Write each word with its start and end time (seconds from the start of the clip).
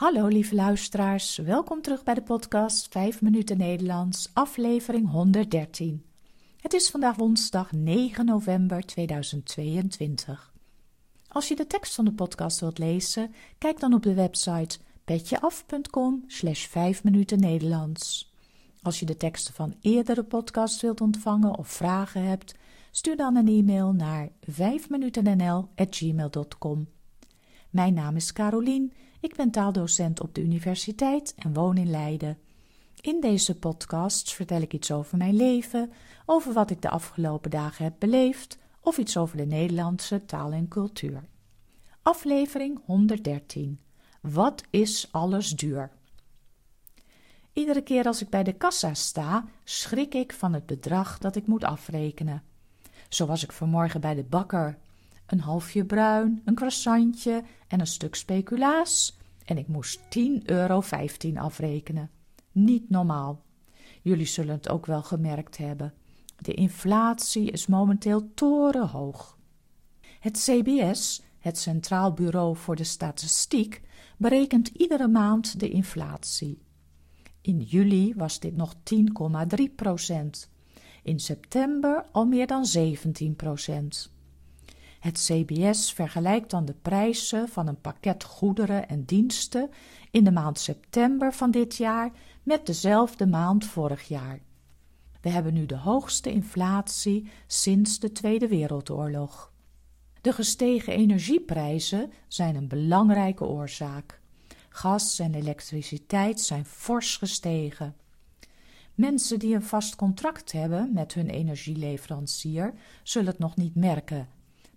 Hallo 0.00 0.26
lieve 0.26 0.54
luisteraars, 0.54 1.36
welkom 1.36 1.82
terug 1.82 2.02
bij 2.02 2.14
de 2.14 2.22
podcast 2.22 2.88
5 2.88 3.22
minuten 3.22 3.58
Nederlands, 3.58 4.30
aflevering 4.32 5.10
113. 5.10 6.04
Het 6.60 6.72
is 6.72 6.90
vandaag 6.90 7.16
woensdag 7.16 7.72
9 7.72 8.24
november 8.24 8.86
2022. 8.86 10.52
Als 11.28 11.48
je 11.48 11.56
de 11.56 11.66
tekst 11.66 11.94
van 11.94 12.04
de 12.04 12.12
podcast 12.12 12.60
wilt 12.60 12.78
lezen, 12.78 13.34
kijk 13.58 13.80
dan 13.80 13.94
op 13.94 14.02
de 14.02 14.14
website 14.14 14.78
petjeaf.com 15.04 16.24
slash 16.26 16.66
5 16.66 17.04
minuten 17.04 17.40
Nederlands. 17.40 18.34
Als 18.82 19.00
je 19.00 19.06
de 19.06 19.16
teksten 19.16 19.54
van 19.54 19.74
eerdere 19.80 20.24
podcasts 20.24 20.82
wilt 20.82 21.00
ontvangen 21.00 21.58
of 21.58 21.68
vragen 21.68 22.24
hebt, 22.24 22.54
stuur 22.90 23.16
dan 23.16 23.36
een 23.36 23.48
e-mail 23.48 23.92
naar 23.92 24.28
5minutennl.gmail.com. 24.50 26.88
Mijn 27.70 27.94
naam 27.94 28.16
is 28.16 28.32
Carolien, 28.32 28.92
ik 29.20 29.36
ben 29.36 29.50
taaldocent 29.50 30.20
op 30.20 30.34
de 30.34 30.40
universiteit 30.42 31.34
en 31.36 31.52
woon 31.52 31.76
in 31.76 31.90
Leiden. 31.90 32.38
In 33.00 33.20
deze 33.20 33.58
podcasts 33.58 34.34
vertel 34.34 34.60
ik 34.60 34.72
iets 34.72 34.90
over 34.90 35.16
mijn 35.16 35.36
leven, 35.36 35.92
over 36.26 36.52
wat 36.52 36.70
ik 36.70 36.82
de 36.82 36.90
afgelopen 36.90 37.50
dagen 37.50 37.84
heb 37.84 37.94
beleefd 37.98 38.58
of 38.80 38.98
iets 38.98 39.16
over 39.16 39.36
de 39.36 39.46
Nederlandse 39.46 40.24
taal 40.24 40.52
en 40.52 40.68
cultuur. 40.68 41.24
Aflevering 42.02 42.80
113. 42.84 43.80
Wat 44.20 44.62
is 44.70 45.08
alles 45.10 45.50
duur? 45.50 45.90
Iedere 47.52 47.82
keer 47.82 48.04
als 48.04 48.22
ik 48.22 48.28
bij 48.28 48.42
de 48.42 48.52
kassa 48.52 48.94
sta, 48.94 49.44
schrik 49.64 50.14
ik 50.14 50.32
van 50.32 50.52
het 50.52 50.66
bedrag 50.66 51.18
dat 51.18 51.36
ik 51.36 51.46
moet 51.46 51.64
afrekenen. 51.64 52.42
Zo 53.08 53.26
was 53.26 53.42
ik 53.42 53.52
vanmorgen 53.52 54.00
bij 54.00 54.14
de 54.14 54.24
bakker 54.24 54.78
een 55.30 55.40
halfje 55.40 55.84
bruin, 55.84 56.42
een 56.44 56.54
croissantje 56.54 57.42
en 57.68 57.80
een 57.80 57.86
stuk 57.86 58.14
speculaas. 58.14 59.18
En 59.44 59.58
ik 59.58 59.68
moest 59.68 60.00
10,15 60.00 60.08
euro 60.44 60.82
afrekenen. 61.34 62.10
Niet 62.52 62.90
normaal. 62.90 63.42
Jullie 64.02 64.26
zullen 64.26 64.54
het 64.54 64.68
ook 64.68 64.86
wel 64.86 65.02
gemerkt 65.02 65.56
hebben. 65.56 65.94
De 66.38 66.54
inflatie 66.54 67.50
is 67.50 67.66
momenteel 67.66 68.34
torenhoog. 68.34 69.38
Het 70.20 70.38
CBS, 70.38 71.22
het 71.38 71.58
Centraal 71.58 72.12
Bureau 72.12 72.56
voor 72.56 72.76
de 72.76 72.84
Statistiek, 72.84 73.80
berekent 74.16 74.68
iedere 74.68 75.08
maand 75.08 75.60
de 75.60 75.70
inflatie. 75.70 76.62
In 77.40 77.60
juli 77.60 78.14
was 78.16 78.40
dit 78.40 78.56
nog 78.56 78.74
10,3 78.74 79.74
procent. 79.76 80.50
In 81.02 81.20
september 81.20 82.04
al 82.12 82.26
meer 82.26 82.46
dan 82.46 82.66
17 82.66 83.36
procent. 83.36 84.10
Het 85.00 85.18
CBS 85.18 85.92
vergelijkt 85.92 86.50
dan 86.50 86.64
de 86.64 86.74
prijzen 86.82 87.48
van 87.48 87.66
een 87.66 87.80
pakket 87.80 88.24
goederen 88.24 88.88
en 88.88 89.04
diensten 89.04 89.70
in 90.10 90.24
de 90.24 90.30
maand 90.30 90.58
september 90.58 91.32
van 91.32 91.50
dit 91.50 91.76
jaar 91.76 92.10
met 92.42 92.66
dezelfde 92.66 93.26
maand 93.26 93.64
vorig 93.64 94.08
jaar. 94.08 94.40
We 95.20 95.28
hebben 95.28 95.54
nu 95.54 95.66
de 95.66 95.76
hoogste 95.76 96.32
inflatie 96.32 97.30
sinds 97.46 97.98
de 97.98 98.12
Tweede 98.12 98.48
Wereldoorlog. 98.48 99.52
De 100.20 100.32
gestegen 100.32 100.92
energieprijzen 100.92 102.12
zijn 102.28 102.56
een 102.56 102.68
belangrijke 102.68 103.44
oorzaak. 103.44 104.20
Gas 104.68 105.18
en 105.18 105.34
elektriciteit 105.34 106.40
zijn 106.40 106.64
fors 106.64 107.16
gestegen. 107.16 107.96
Mensen 108.94 109.38
die 109.38 109.54
een 109.54 109.62
vast 109.62 109.96
contract 109.96 110.52
hebben 110.52 110.92
met 110.92 111.14
hun 111.14 111.28
energieleverancier 111.28 112.74
zullen 113.02 113.30
het 113.30 113.38
nog 113.38 113.56
niet 113.56 113.74
merken 113.74 114.28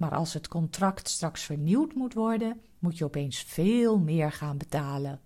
maar 0.00 0.14
als 0.14 0.32
het 0.32 0.48
contract 0.48 1.08
straks 1.08 1.42
vernieuwd 1.42 1.94
moet 1.94 2.14
worden, 2.14 2.60
moet 2.78 2.98
je 2.98 3.04
opeens 3.04 3.38
veel 3.38 3.98
meer 3.98 4.32
gaan 4.32 4.58
betalen. 4.58 5.20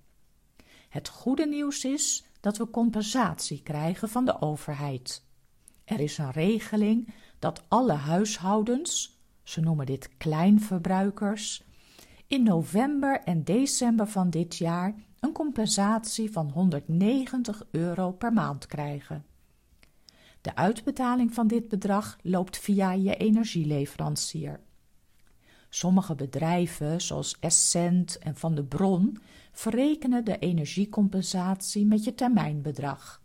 Het 0.89 1.09
goede 1.09 1.47
nieuws 1.47 1.85
is 1.85 2.25
dat 2.41 2.57
we 2.57 2.71
compensatie 2.71 3.63
krijgen 3.63 4.09
van 4.09 4.25
de 4.25 4.41
overheid. 4.41 5.25
Er 5.85 6.01
is 6.01 6.19
een 6.19 6.31
regeling 6.31 7.15
dat 7.39 7.63
alle 7.69 7.93
huishoudens, 7.93 9.21
ze 9.43 9.61
noemen 9.61 9.87
dit 9.87 10.11
kleinverbruikers, 10.17 11.65
in 12.27 12.43
november 12.43 13.21
en 13.21 13.45
december 13.45 14.07
van 14.07 14.31
dit 14.31 14.57
jaar 14.57 14.95
een 15.21 15.33
compensatie 15.33 16.33
van 16.33 16.51
190 16.51 17.63
euro 17.71 18.13
per 18.13 18.33
maand 18.33 18.67
krijgen. 18.67 19.25
De 20.45 20.57
uitbetaling 20.57 21.35
van 21.35 21.47
dit 21.47 21.69
bedrag 21.69 22.19
loopt 22.23 22.59
via 22.59 22.93
je 22.93 23.17
energieleverancier. 23.17 24.61
Sommige 25.69 26.15
bedrijven, 26.15 27.01
zoals 27.01 27.37
Essent 27.41 28.19
en 28.19 28.37
Van 28.37 28.55
de 28.55 28.65
Bron, 28.65 29.19
verrekenen 29.53 30.25
de 30.25 30.39
energiecompensatie 30.39 31.87
met 31.87 32.05
je 32.05 32.15
termijnbedrag. 32.15 33.23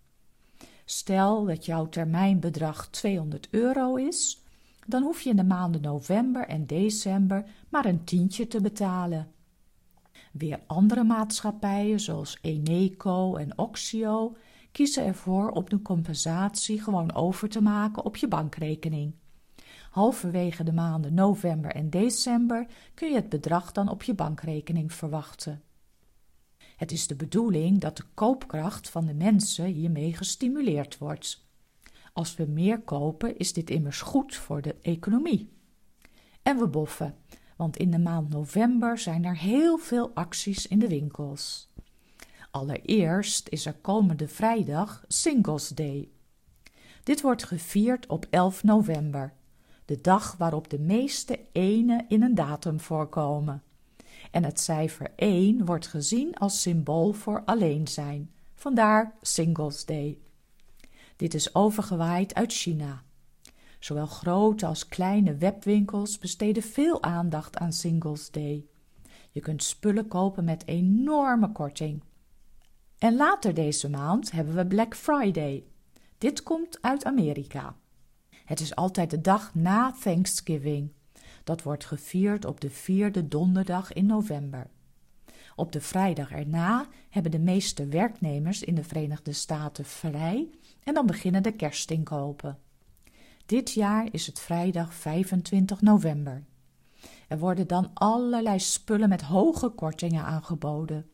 Stel 0.86 1.46
dat 1.46 1.66
jouw 1.66 1.90
termijnbedrag 1.90 2.88
200 2.88 3.48
euro 3.52 3.96
is, 3.96 4.44
dan 4.88 5.04
hoef 5.04 5.22
je 5.22 5.30
in 5.30 5.36
de 5.36 5.44
maanden 5.44 5.82
november 5.82 6.48
en 6.48 6.66
december 6.66 7.46
maar 7.70 7.86
een 7.86 8.04
tientje 8.04 8.48
te 8.48 8.62
betalen. 8.62 9.32
Weer 10.32 10.60
andere 10.68 11.04
maatschappijen, 11.04 12.00
zoals 12.00 12.38
Eneco 12.42 13.36
en 13.36 13.58
Oxio, 13.58 14.36
kiezen 14.72 15.06
ervoor 15.06 15.50
om 15.50 15.70
de 15.70 15.82
compensatie 15.82 16.82
gewoon 16.82 17.14
over 17.14 17.50
te 17.50 17.62
maken 17.62 18.06
op 18.06 18.16
je 18.16 18.28
bankrekening. 18.28 19.14
Halverwege 19.90 20.64
de 20.64 20.74
maanden 20.74 21.14
november 21.14 21.72
en 21.72 21.90
december 21.90 22.68
kun 22.94 23.10
je 23.10 23.16
het 23.16 23.30
bedrag 23.30 23.72
dan 23.72 23.90
op 23.90 24.04
je 24.04 24.14
bankrekening 24.14 24.94
verwachten. 24.94 25.62
Het 26.76 26.92
is 26.92 27.08
de 27.08 27.16
bedoeling 27.16 27.80
dat 27.80 27.98
de 27.98 28.04
koopkracht 28.14 28.90
van 28.90 29.06
de 29.06 29.14
mensen 29.14 29.66
hiermee 29.66 30.14
gestimuleerd 30.14 30.98
wordt. 30.98 31.48
Als 32.14 32.36
we 32.36 32.46
meer 32.46 32.82
kopen, 32.82 33.38
is 33.38 33.54
dit 33.54 33.70
immers 33.70 34.02
goed 34.02 34.36
voor 34.36 34.62
de 34.62 34.76
economie. 34.82 35.50
En 36.42 36.58
we 36.58 36.68
boffen, 36.68 37.16
want 37.56 37.78
in 37.78 37.92
de 37.92 38.00
maand 38.00 38.30
november 38.30 38.98
zijn 38.98 39.26
er 39.26 39.38
heel 39.38 39.78
veel 39.78 40.12
acties 40.14 40.68
in 40.68 40.80
de 40.80 40.88
winkels. 40.88 41.70
Allereerst 42.52 43.50
is 43.50 43.66
er 43.66 43.74
komende 43.74 44.28
vrijdag 44.28 45.04
Singles 45.08 45.70
Day. 45.70 46.10
Dit 47.04 47.22
wordt 47.22 47.44
gevierd 47.44 48.08
op 48.08 48.26
11 48.30 48.64
november 48.64 49.34
de 49.90 50.02
dag 50.02 50.36
waarop 50.38 50.70
de 50.70 50.80
meeste 50.80 51.40
enen 51.52 52.06
in 52.08 52.22
een 52.22 52.36
datum 52.36 52.80
voorkomen. 52.80 53.64
En 54.32 54.44
het 54.44 54.60
cijfer 54.60 55.12
1 55.16 55.66
wordt 55.66 55.88
gezien 55.88 56.36
als 56.36 56.62
symbool 56.62 57.12
voor 57.12 57.44
alleen 57.46 57.88
zijn. 57.88 58.32
Vandaar 58.56 59.16
Singles 59.22 59.86
Day. 59.86 60.18
Dit 61.16 61.34
is 61.34 61.56
overgewaaid 61.56 62.34
uit 62.34 62.54
China. 62.54 63.04
Zowel 63.80 64.06
grote 64.06 64.66
als 64.66 64.88
kleine 64.88 65.36
webwinkels 65.36 66.18
besteden 66.18 66.64
veel 66.64 67.04
aandacht 67.04 67.58
aan 67.58 67.74
Singles 67.74 68.32
Day. 68.32 68.66
Je 69.32 69.40
kunt 69.40 69.64
spullen 69.64 70.08
kopen 70.08 70.44
met 70.44 70.68
enorme 70.68 71.52
korting. 71.52 72.02
En 73.00 73.16
later 73.16 73.54
deze 73.54 73.90
maand 73.90 74.32
hebben 74.32 74.56
we 74.56 74.68
Black 74.68 74.96
Friday. 74.96 75.64
Dit 76.18 76.44
komt 76.44 76.82
uit 76.82 77.06
Amerika. 77.06 77.76
Het 78.46 78.60
is 78.60 78.76
altijd 78.76 79.10
de 79.10 79.22
dag 79.22 79.56
na 79.56 79.92
Thanksgiving. 79.92 80.92
Dat 81.44 81.64
wordt 81.64 81.86
gevierd 81.86 82.46
op 82.46 82.62
de 82.62 82.70
vierde 82.70 83.28
donderdag 83.28 83.94
in 83.94 84.06
november. 84.06 84.70
Op 85.56 85.72
de 85.72 85.82
vrijdag 85.82 86.32
erna 86.32 86.88
hebben 87.10 87.32
de 87.32 87.40
meeste 87.40 87.88
werknemers 87.88 88.64
in 88.64 88.76
de 88.76 88.84
Verenigde 88.84 89.34
Staten 89.34 89.86
vrij 89.86 90.50
en 90.84 90.94
dan 90.94 91.06
beginnen 91.06 91.44
de 91.44 91.52
kerstinkopen. 91.52 92.60
Dit 93.46 93.72
jaar 93.72 94.08
is 94.12 94.26
het 94.26 94.40
vrijdag 94.40 94.94
25 94.94 95.82
november. 95.82 96.44
Er 97.28 97.40
worden 97.40 97.68
dan 97.68 97.92
allerlei 97.94 98.60
spullen 98.60 99.10
met 99.10 99.22
hoge 99.22 99.70
kortingen 99.70 100.24
aangeboden. 100.24 101.10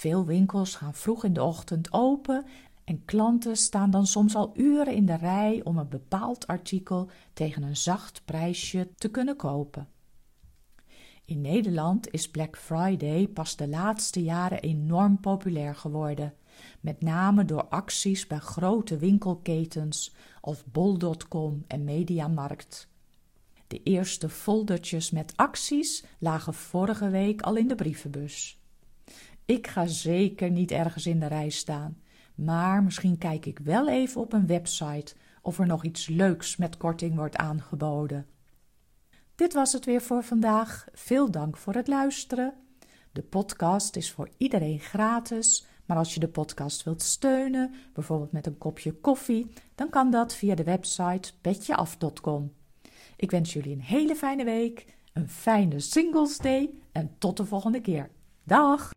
Veel 0.00 0.24
winkels 0.24 0.74
gaan 0.74 0.94
vroeg 0.94 1.24
in 1.24 1.32
de 1.32 1.42
ochtend 1.42 1.92
open 1.92 2.44
en 2.84 3.04
klanten 3.04 3.56
staan 3.56 3.90
dan 3.90 4.06
soms 4.06 4.34
al 4.34 4.50
uren 4.54 4.94
in 4.94 5.06
de 5.06 5.16
rij 5.16 5.60
om 5.64 5.78
een 5.78 5.88
bepaald 5.88 6.46
artikel 6.46 7.10
tegen 7.32 7.62
een 7.62 7.76
zacht 7.76 8.22
prijsje 8.24 8.88
te 8.94 9.10
kunnen 9.10 9.36
kopen. 9.36 9.88
In 11.24 11.40
Nederland 11.40 12.10
is 12.10 12.30
Black 12.30 12.56
Friday 12.58 13.28
pas 13.28 13.56
de 13.56 13.68
laatste 13.68 14.22
jaren 14.22 14.60
enorm 14.60 15.20
populair 15.20 15.74
geworden, 15.74 16.34
met 16.80 17.02
name 17.02 17.44
door 17.44 17.68
acties 17.68 18.26
bij 18.26 18.38
grote 18.38 18.96
winkelketens 18.96 20.14
als 20.40 20.64
bol.com 20.64 21.64
en 21.66 21.84
Mediamarkt. 21.84 22.88
De 23.66 23.82
eerste 23.82 24.28
foldertjes 24.28 25.10
met 25.10 25.32
acties 25.36 26.04
lagen 26.18 26.54
vorige 26.54 27.10
week 27.10 27.42
al 27.42 27.56
in 27.56 27.68
de 27.68 27.74
brievenbus. 27.74 28.59
Ik 29.50 29.66
ga 29.66 29.86
zeker 29.86 30.50
niet 30.50 30.70
ergens 30.70 31.06
in 31.06 31.20
de 31.20 31.26
rij 31.26 31.48
staan. 31.48 32.02
Maar 32.34 32.82
misschien 32.82 33.18
kijk 33.18 33.46
ik 33.46 33.58
wel 33.58 33.88
even 33.88 34.20
op 34.20 34.32
een 34.32 34.46
website 34.46 35.14
of 35.42 35.58
er 35.58 35.66
nog 35.66 35.84
iets 35.84 36.08
leuks 36.08 36.56
met 36.56 36.76
korting 36.76 37.14
wordt 37.14 37.36
aangeboden. 37.36 38.26
Dit 39.34 39.52
was 39.52 39.72
het 39.72 39.84
weer 39.84 40.00
voor 40.00 40.22
vandaag. 40.22 40.86
Veel 40.92 41.30
dank 41.30 41.56
voor 41.56 41.74
het 41.74 41.88
luisteren. 41.88 42.54
De 43.12 43.22
podcast 43.22 43.96
is 43.96 44.12
voor 44.12 44.28
iedereen 44.36 44.78
gratis, 44.78 45.66
maar 45.86 45.96
als 45.96 46.14
je 46.14 46.20
de 46.20 46.28
podcast 46.28 46.82
wilt 46.82 47.02
steunen, 47.02 47.74
bijvoorbeeld 47.92 48.32
met 48.32 48.46
een 48.46 48.58
kopje 48.58 48.92
koffie, 48.92 49.52
dan 49.74 49.88
kan 49.88 50.10
dat 50.10 50.34
via 50.34 50.54
de 50.54 50.64
website 50.64 51.32
petjeaf.com. 51.40 52.52
Ik 53.16 53.30
wens 53.30 53.52
jullie 53.52 53.72
een 53.72 53.82
hele 53.82 54.14
fijne 54.14 54.44
week, 54.44 54.86
een 55.12 55.28
fijne 55.28 55.80
Singles 55.80 56.38
Day 56.38 56.70
en 56.92 57.14
tot 57.18 57.36
de 57.36 57.44
volgende 57.44 57.80
keer. 57.80 58.10
Dag! 58.44 58.90